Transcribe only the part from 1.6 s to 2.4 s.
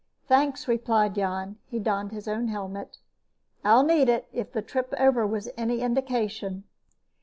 He donned his